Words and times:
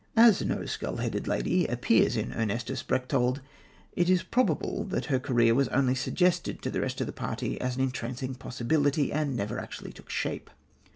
As 0.17 0.41
no 0.41 0.65
skull 0.65 0.95
headed 0.97 1.27
lady 1.27 1.67
appears 1.67 2.17
in 2.17 2.33
Ernestus 2.33 2.81
Berchtold, 2.81 3.39
it 3.95 4.09
is 4.09 4.23
probable 4.23 4.83
that 4.85 5.05
her 5.13 5.19
career 5.19 5.53
was 5.53 5.67
only 5.67 5.93
suggested 5.93 6.63
to 6.63 6.71
the 6.71 6.81
rest 6.81 7.01
of 7.01 7.05
the 7.05 7.13
party 7.13 7.61
as 7.61 7.75
an 7.75 7.83
entrancing 7.83 8.33
possibility, 8.33 9.13
and 9.13 9.35
never 9.35 9.59
actually 9.59 9.91
took 9.93 10.09
shape. 10.09 10.49